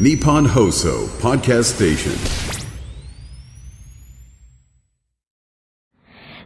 [0.00, 2.12] Nippon Hoso Podcast Station.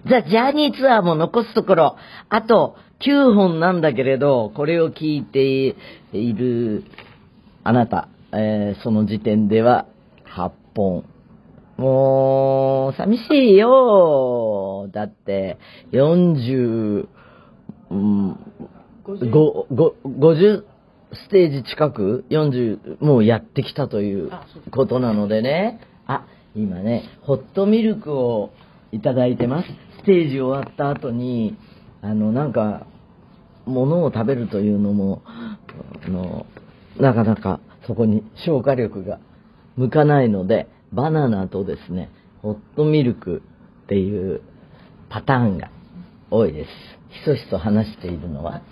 [0.05, 1.97] ザ・ジャーニーツアーも残すところ、
[2.29, 2.75] あと
[3.07, 5.77] 9本なんだけれど、これを聞いて
[6.13, 6.83] いる
[7.63, 9.87] あなた、えーその時点では
[10.25, 11.05] 8本。
[11.77, 14.89] もう、寂しいよ。
[14.93, 15.59] だって、
[15.93, 17.07] 40、
[17.91, 18.37] うん、
[19.05, 20.65] ごご50
[21.17, 24.31] ステージ近く、40、もうやってきたという
[24.71, 25.81] ことなのでね。
[26.07, 28.51] あ、今ね、ホットミルクを
[28.93, 29.69] いただいてます。
[29.99, 31.57] ステージ終わった後に、
[32.03, 32.87] あの、なんか、
[33.67, 35.59] 物を食べるというのも、あ
[36.09, 36.47] の、
[36.99, 39.19] なかなかそこに消化力が
[39.77, 42.11] 向かないので、バナナとですね、
[42.43, 43.43] ホットミルク
[43.85, 44.41] っていう
[45.09, 45.71] パターンが
[46.31, 46.71] 多いです。
[47.11, 48.63] ひそひそ話しているのは、ん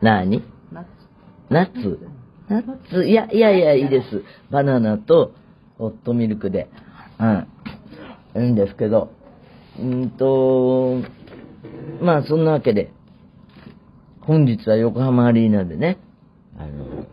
[0.00, 0.42] 何
[1.50, 1.98] ナッツ。
[2.48, 3.06] ナッツ。
[3.06, 4.24] いや、いやいや、いいです。
[4.50, 5.32] バナナと
[5.78, 6.68] ホットミルクで。
[7.18, 7.46] うん。
[8.36, 9.10] いいんですけど、
[9.78, 11.02] うんと、
[12.00, 12.92] まあそんなわけで、
[14.20, 15.98] 本日は横浜アリーナでね、
[16.56, 17.06] あの、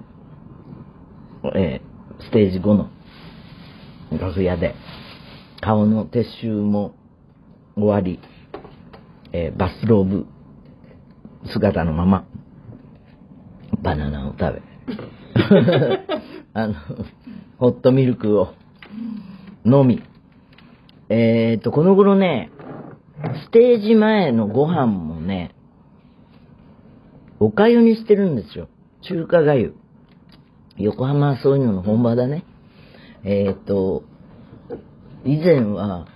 [1.55, 1.87] えー
[2.19, 2.89] ステージ5の
[4.19, 4.73] 楽屋で、
[5.61, 6.95] 顔の撤収も
[7.75, 8.19] 終わり、
[9.33, 10.25] えーバスローブ
[11.51, 12.25] 姿のまま、
[13.81, 14.61] バナナを食べ、
[16.53, 16.73] あの、
[17.57, 18.53] ホットミルクを
[19.65, 20.01] 飲み、
[21.09, 22.51] えーと、この頃ね、
[23.45, 25.55] ステージ前のご飯もね、
[27.39, 28.67] おかゆにしてるんですよ。
[29.01, 29.75] 中華がゆ。
[30.77, 32.43] 横浜はそういうのの本場だね。
[33.23, 34.03] えっ、と、
[35.25, 36.07] 以前は、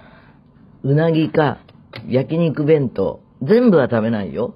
[0.84, 1.60] うなぎか
[2.08, 4.56] 焼肉弁当、全部は食べないよ。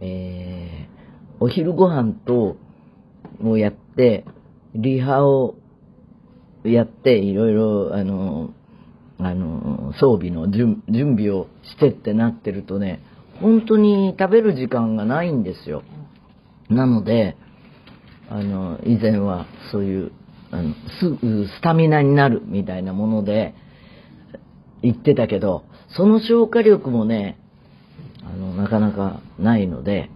[0.00, 0.81] えー、
[1.42, 2.56] お昼ご飯と、
[3.40, 4.24] もうやって、
[4.76, 5.56] リハを
[6.62, 8.54] やって、いろいろ、あの、
[9.18, 13.02] あの、装備の準準備をしてってなってるとね、
[13.40, 15.82] 本当に食べる時間がないんですよ。
[16.68, 17.36] なので、
[18.30, 20.12] あの、以前はそういう、
[20.52, 23.52] あの、ススタミナになるみたいなもので
[24.80, 27.36] 言ってたけど、その消化力もね、
[28.22, 30.08] あの、なかなかないので、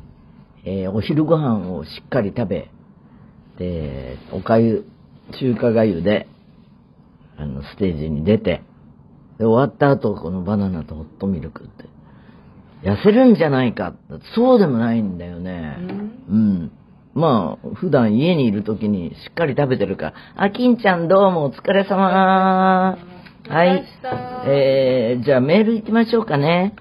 [0.67, 2.71] えーお昼ご飯をしっかり食べ、
[3.59, 4.85] で、おかゆ、
[5.39, 6.27] 中華がゆで、
[7.39, 8.63] あの、ステージに出て、
[9.39, 11.85] で、終わった後、このバナナとホットミルクって、
[12.83, 13.95] 痩せるんじゃないか
[14.35, 15.77] そうでもないんだよね。
[16.29, 16.73] うん。
[17.15, 20.15] まあ、普段家にいる時にしっかり食べてるから。
[20.37, 22.99] あ、金ちゃんどうもお疲れ様。
[23.49, 23.85] はい。
[24.47, 26.75] えー、じゃあメール行きましょうかね。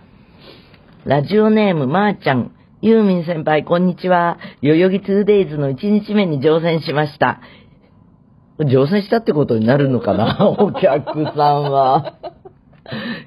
[1.06, 2.54] ラジオネーム、まー、ちゃん。
[2.85, 4.38] ユーミン先輩、こんにちは。
[4.62, 7.41] 代々木 2days の1日目に乗船しました。
[8.59, 10.38] 乗船したってことになるのかな？
[10.62, 12.13] お客さんは。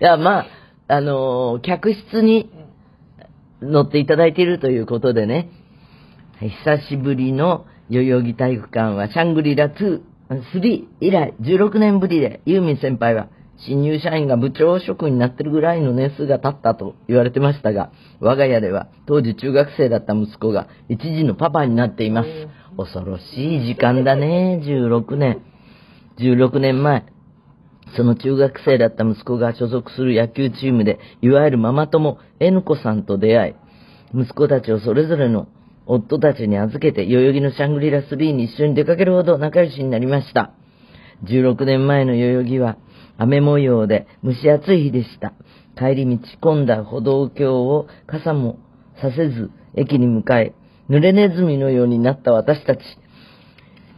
[0.00, 0.46] いや、まあ、
[0.86, 2.52] あのー客室に
[3.60, 5.48] 乗っていただいているということでね、
[6.38, 13.26] 久しぶりの代々木体育館はシャングリラ2、3以来16年ぶりで、ユーミン先輩は
[13.66, 22.28] 新入社員が部長職になってるぐらいの年数が経ったと言われてましたが、我が家では当時中学生だった息子が一時のパパになっています。
[22.76, 25.42] 恐ろしい時間だね、16年。
[26.18, 27.04] 16年前、
[27.96, 33.56] その中学生だった息子が所属する野球チームで、いわゆるママ友 N 子さんと出会
[34.14, 35.48] い、息子たちをそれぞれの
[35.86, 40.52] 夫たちに預けて、代々木のシャングリラ3に一緒に出かけるほど仲良しになりました。
[41.24, 42.76] 16年前の代々木は、
[43.18, 45.34] 雨模様で蒸し暑い日でした。
[45.76, 48.58] 帰り道込んだ歩道橋を傘も
[49.00, 50.54] させず駅に向かい、
[50.88, 52.80] 濡れネズミのようになった私たち。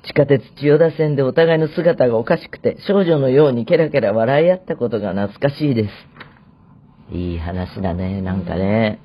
[0.02, 7.14] 地下鉄千代田線でお互いの姿がおかしくて、少女のようにケラケラ笑い合ったことが懐かしいです。
[7.14, 9.00] いい話だね、なんかね。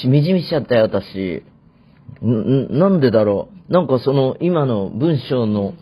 [0.00, 1.42] しみじみしちゃったよ、私。
[2.22, 3.72] んんなんでだろう。
[3.72, 5.74] なんかその今の文章の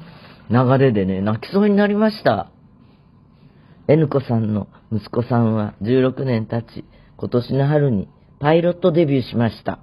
[0.50, 2.50] 流れでね、泣きそうになりました。
[3.88, 6.84] N 子さんの息子さんは16年経ち、
[7.16, 8.08] 今年の春に
[8.40, 9.78] パイロットデビューしました。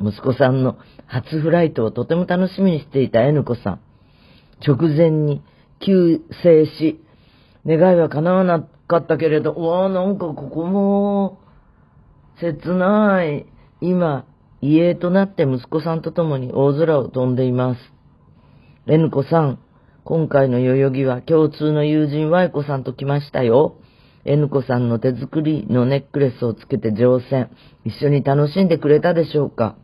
[0.00, 3.80] 息子さんの初フライトをとても楽しみにしていた N 子さん。
[4.66, 5.42] 直前に
[5.80, 7.00] 急逝し、
[7.66, 11.40] 願いは叶わなかったけれど、うわあなんかここも、
[12.40, 13.46] 切ない。
[13.80, 14.26] 今、
[14.60, 17.80] 遺影となって息子さんと共に大空を飛んでいます。
[18.86, 19.58] N 子さん、
[20.08, 23.76] 今回の代々木は共通の友人 Y 子さんと来ましたよ。
[24.24, 27.50] N 子さんの手作りのネックレスをつけて乗船。
[27.84, 29.76] 一緒に楽しんでくれたでしょうか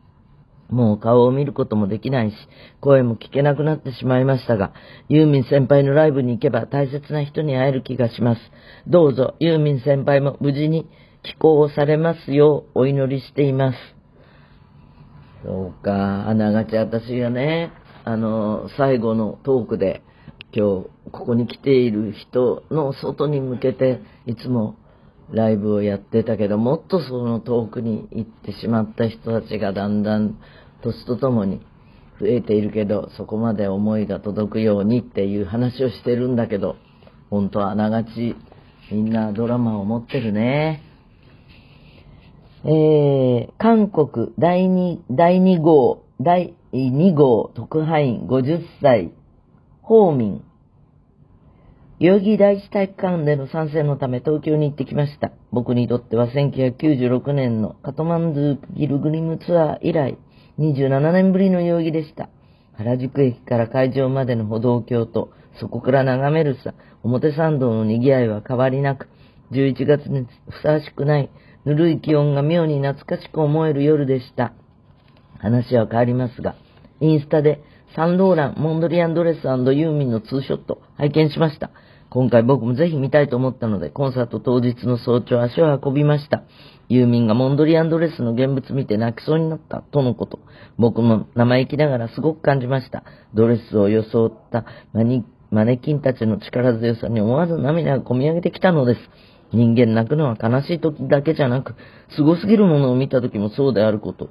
[0.71, 2.37] もう顔を見ることもできないし、
[2.81, 4.73] 声も聞けなくなってしまいましたが、
[5.11, 8.41] ユーミン先輩のライブに行けば大切な人に会える気がします。
[8.87, 10.89] どうぞ、ユーミン先輩も無事に
[11.23, 13.79] 寄港されますようお祈りしています。
[15.45, 17.73] そうか、あながち私がね、
[18.07, 20.03] あの、最後のトークで、
[20.57, 24.77] 今日ここに来ている人の外に向けていつも
[25.33, 30.39] ライブをやってたけど、もっとその遠くに行ってしまった人たちがだんだん
[30.83, 31.61] 年とともに
[32.21, 36.77] 増えているけど、そこまで思いが届くようにっていう話をしてるんだけど、
[37.31, 38.37] 本当はあながち
[38.93, 40.83] みんなドラマを持ってるね。
[42.65, 49.13] えー、韓国第2、第2号、第2号特派員50歳、
[49.87, 50.45] ホーミン。
[52.01, 55.31] 代々木第一体育館での参戦のため東京に行ってきました。
[55.53, 60.17] 僕にとっては1996年のカトマンズギルグリムツアー以来
[60.59, 62.31] 27年ぶりの代々木でした。
[62.79, 66.73] 原宿駅から会場までの歩道橋とそこから眺めるさ
[67.03, 69.11] 表参道の賑わいは変わりなく
[69.53, 71.31] 11月にふさわしくない
[71.67, 74.55] ぬるい気温が妙に懐かしく思える夜でした。
[75.41, 76.57] 話は変わりますが、
[77.01, 77.63] インスタで
[77.95, 81.71] サンローラン、モンドリアンドレスユーミンのツーショット拝見しました。
[82.11, 86.43] 今回僕もぜひ見たいと思ったので、コンサート当日の早朝足を運びました。
[86.89, 90.41] ユーミンがモンドリアンドレスの現物見て泣きそうになったとのこと。
[90.77, 93.05] 僕も生意気ながらすごく感じました。
[93.33, 95.05] ドレスを装ったマ
[95.53, 99.01] マネキンたちの力強さに思わず涙が込み上げてきたのです。
[99.53, 101.77] 人間泣くのは悲しい時だけじゃなく、
[102.17, 104.31] 凄すぎるものを見た時もそうであること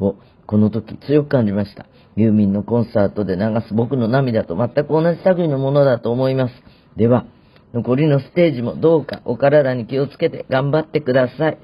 [0.00, 1.86] を、この時強く感じました。
[2.16, 6.54] ユーミンのコンサートで流す僕の涙と全く同じ類のものだと思います。
[6.96, 7.26] では、
[7.72, 11.58] 残りのステージもどうかお体に気をつけて頑張ってください。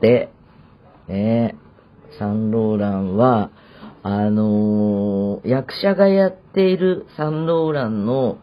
[0.00, 0.30] で、
[1.08, 1.56] ね
[2.18, 3.50] サンローランは、
[4.02, 8.38] あのー、役者がやっているサンローランの、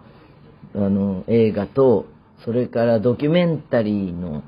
[0.76, 2.06] あの、映画と、
[2.44, 4.44] それからドキュメンタリーの、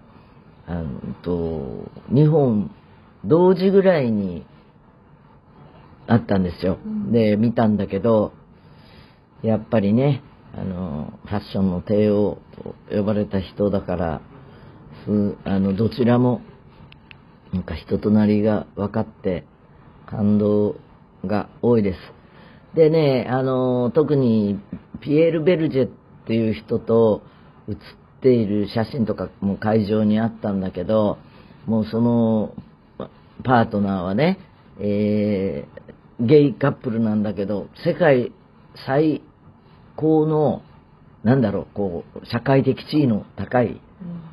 [0.68, 2.75] あの、と、2本、
[3.28, 4.46] 同時ぐらいに
[6.08, 6.78] あったんですよ。
[7.12, 8.34] で、見たんだけど、
[9.42, 10.22] やっぱりね、
[10.56, 12.38] あの、ファッションの帝王
[12.90, 14.22] と呼ばれた人だから、
[15.06, 16.42] すあの、どちらも、
[17.54, 19.46] なんか人となりが分かって、
[20.06, 20.76] 感動
[21.26, 22.00] が多いです。
[22.76, 24.60] でね、あの、特に
[25.02, 25.90] ピエール・ベルジェっ
[26.28, 27.24] ていう人と
[27.68, 31.18] 写っている写真とかも会場にあったんだけど、
[31.66, 32.54] もうその
[33.44, 34.40] パートナーはね、
[34.80, 38.32] えー、ゲイカップルなんだけど、世界
[38.86, 39.22] 最
[39.96, 40.62] 高の、
[41.24, 43.82] なんだろう、こう、社会的地位の高い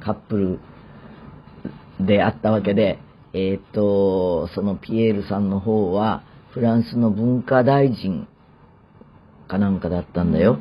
[0.00, 0.60] カップ
[2.00, 2.98] ルであったわけで、
[3.32, 8.28] えっ、と、そのピエールさんの方は、フランスの文化大臣
[9.48, 10.58] かなんかだったんだよ。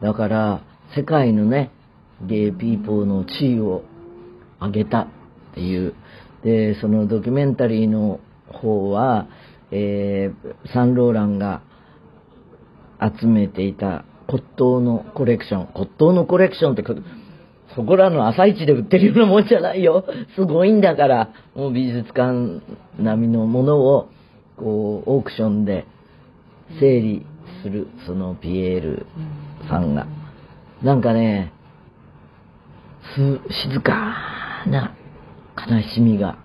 [0.00, 0.62] だから、
[0.96, 1.70] 世界のね、
[2.26, 3.82] ゲイピーポーの地位を
[4.60, 5.08] 上げたっ
[5.54, 5.94] ていう。
[6.44, 9.28] で、そのドキュメンタリーの方は、
[9.70, 11.62] えー、サンローランが
[13.00, 15.66] 集めていた骨董のコレクション。
[15.66, 16.84] 骨董のコレクションって、
[17.74, 20.04] そこらの朝市で売ってるようなもんじゃないよ。
[20.34, 22.60] すごいんだから、もう美術館
[22.98, 24.08] 並みのものを、
[24.56, 25.86] こう、オークションで
[26.80, 27.26] 整理
[27.62, 29.06] する、そのピエール
[29.68, 30.06] さんが。
[30.82, 31.52] なんかね、
[33.14, 33.40] す、
[33.70, 34.94] 静かな
[35.68, 36.38] 悲しみが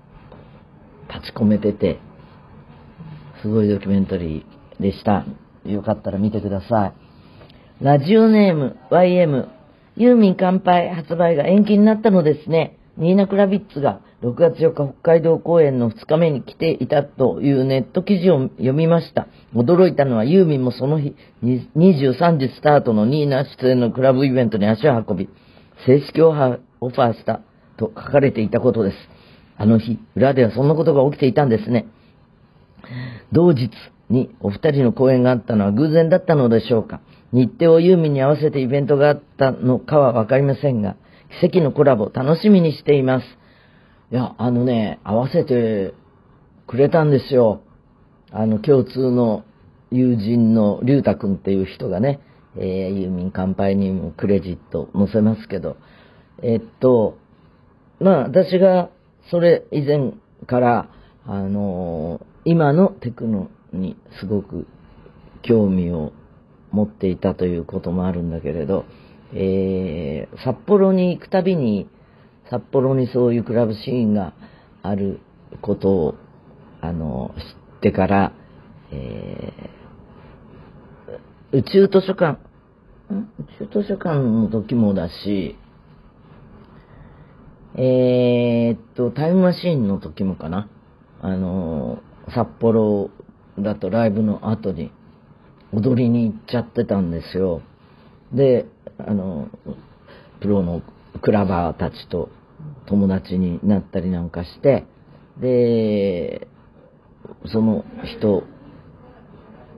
[1.14, 2.00] 立ち込めてて、
[3.42, 5.26] すごいドキュメンタリーでした。
[5.66, 6.94] よかったら見てください。
[7.84, 9.48] ラジオネーム YM
[9.96, 12.78] ユーミン乾杯発売が延期になったのですね。
[12.98, 19.28] ニーナ・クラビッツが6月4日北海道公演の2日目に来ていたというネット記事を読みました。
[19.54, 25.30] 驚いたのはユーミンもその日23時スタートのニーナ出演のクラブイベントに足を運び、
[25.86, 27.42] 正式オファーした
[27.78, 28.98] と書かれていたことです。
[29.58, 31.88] あの日、裏ではそんなことが起きていたんですね。
[33.32, 33.72] 同日
[34.10, 37.02] にお二人の公演があったのは偶然だったのでしょうか。
[37.32, 40.96] 日程をユーミンに合わせてイベントがあったのかはわかりませんが、
[41.42, 43.26] 奇跡のコラボ楽しみにしています。
[44.12, 45.94] いや、あのね、合わせて
[46.68, 47.62] くれたんですよ。
[48.32, 49.44] あの、共通の
[49.92, 52.20] 友人の竜太くんっていう人がね、
[52.56, 55.78] えー、ユーミン乾杯にもクレジット載せますけど、
[56.42, 57.18] えっと、
[58.00, 58.90] まあ、私が
[59.30, 60.14] それ以前
[60.46, 60.90] から、
[61.26, 64.68] あのー、今のテクノにすごく
[65.42, 66.14] 興味を
[66.72, 68.86] 持っていたということもあるんだけれど、
[69.34, 71.90] えー、札幌に行くたびに、
[72.50, 74.34] 札幌にそういうクラブシーンが
[74.84, 75.20] ある
[75.62, 76.16] ことを
[76.82, 77.42] あの、知
[77.78, 78.34] ってから、
[78.92, 79.78] えー
[81.54, 82.40] 宇宙図書館、
[83.10, 85.56] 宇宙図書館の時もだし、
[87.76, 90.70] えーっと、タイムマシーンの時もかな。
[91.22, 92.00] あの、
[92.34, 93.10] 札幌
[93.60, 94.92] だとライブの後に
[95.74, 97.62] 踊りに行っちゃってたんですよ。
[98.34, 98.66] で、
[99.00, 99.50] あの、
[100.42, 100.82] プロの
[101.22, 102.30] クラバーたちと
[102.86, 104.86] 友達になったりなんかして、
[105.40, 106.48] で、
[107.52, 108.44] その人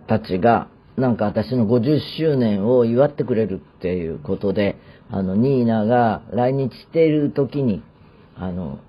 [0.08, 0.70] たちが、
[1.00, 4.78] なんか私の50周年を祝ってくれるっていうことで、
[5.10, 7.82] あの、ニーナが来日している時に、
[8.36, 8.80] あの、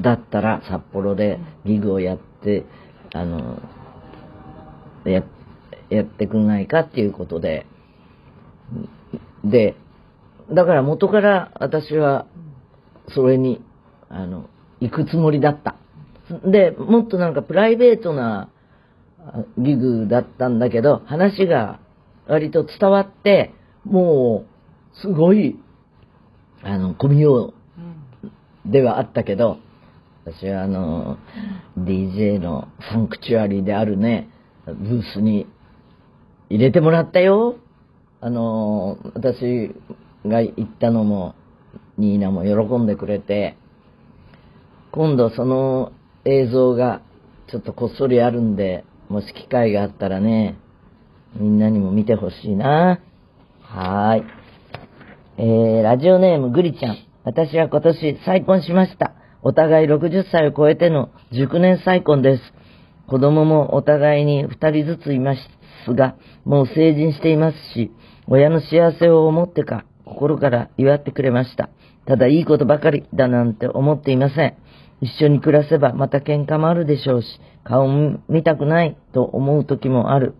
[0.00, 2.64] だったら札幌でギグをやって、
[3.12, 3.60] あの、
[5.04, 5.22] や、
[5.90, 7.66] やってくんないかっていうことで、
[9.44, 9.76] で、
[10.52, 12.26] だから元から私は
[13.14, 13.62] それに、
[14.08, 14.48] あの、
[14.80, 15.76] 行くつもりだった。
[16.44, 18.50] で、もっとなんかプライベートな
[19.58, 21.80] ギグだったんだけど、話が
[22.26, 23.52] 割と伝わって、
[23.84, 24.44] も
[24.94, 25.58] う、すごい、
[26.62, 27.54] あの、込みよ
[28.64, 29.58] うではあったけど、
[30.24, 31.18] 私はあの、
[31.78, 34.28] DJ のサンクチュアリであるね、
[34.66, 35.46] ブースに
[36.50, 37.56] 入れてもらったよ。
[38.20, 39.74] あの、私
[40.26, 41.34] が行ったのも、
[41.96, 43.56] ニーナも喜んでくれて、
[44.92, 45.92] 今度その
[46.24, 47.00] 映像が
[47.46, 50.56] ちょっとこっそりあるんで、もし機会があったらね、
[51.34, 53.00] みんなにも見てほしいな。
[53.60, 54.24] はーい。
[55.36, 56.96] えー、ラジオネームグリちゃん。
[57.24, 59.14] 私は今年再婚しました。
[59.42, 62.42] お互い60歳を超えての熟年再婚です。
[63.08, 66.14] 子供もお互いに2人ずついますが、
[66.44, 67.90] もう成人していますし、
[68.28, 71.70] 親の幸せを思ってか、心から祝ってくれました。
[72.06, 74.56] ただいいことばかりだなんて思っていません。
[75.00, 80.34] 一緒に暮らせばまた喧嘩もあるでしょうし、顔も見たくないと思う時もある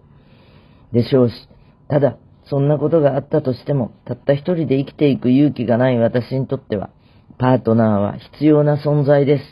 [0.93, 1.49] でしょうし、
[1.89, 6.91] ただ、そんなことがあったとしても、たった一人で生きていく勇気がない私にとっては、
[7.39, 9.45] パートナーは必要な存在です。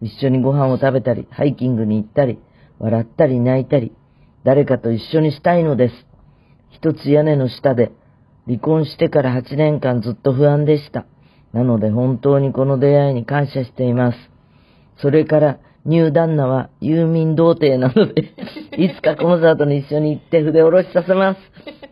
[0.00, 2.38] 一緒にご飯を食べたり、ハイキングに行ったり、
[2.78, 3.92] 笑ったり泣いたり、
[4.44, 5.94] 誰かと一緒にしたいのです。
[6.70, 7.92] 一つ屋根の下で、
[8.46, 11.06] 離婚してから8年間ずっと不安でした。
[11.52, 14.18] なので本当にこの出会いに感謝しています。
[15.00, 18.34] それから、ニュー旦那は郵民童貞なので、
[18.78, 21.40] いつかコンサートに一緒に行って筆下ろしさせます。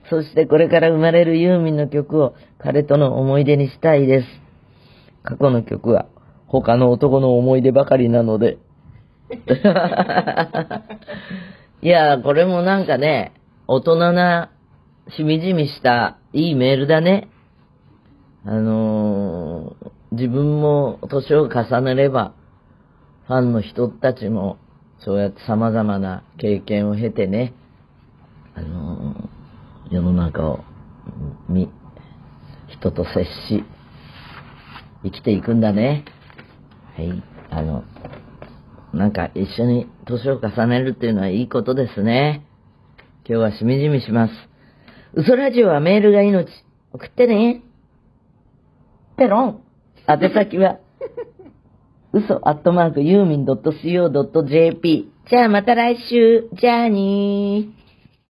[0.09, 4.29] そしてこれから生まれるユーミンの曲を彼との思い出にしたいです。
[5.25, 6.07] 過去の曲は
[6.47, 8.59] 他の男の思い出ばかりなので。
[11.83, 13.33] いや、これもなんかね、
[13.67, 14.51] 大人な、
[15.17, 17.29] しみじみしたいいメールだね。
[18.45, 22.35] あのー自分も年を重ねれば、
[23.29, 24.59] ファンの人たちも、
[24.99, 27.55] そうやって様々な経験を経てね、
[28.55, 30.65] あのー世の中を、
[31.49, 31.69] み、
[32.69, 33.65] 人と接し、
[35.05, 36.05] 生きていくんだね。
[36.97, 37.23] はい。
[37.51, 37.85] あの、
[38.93, 42.45] なんか一緒に年を重ねるっていうのはいいことですね。
[43.29, 44.50] 今日はしみじみします。
[45.13, 46.49] 嘘ラジオはメールが命。
[46.93, 47.63] 送ってね。
[49.17, 49.61] ペロン。
[50.09, 50.79] 宛先は、
[52.13, 55.09] 嘘アットマークユーミン .co.jp。
[55.29, 56.49] じゃあまた来週。
[56.53, 57.80] じゃあにー。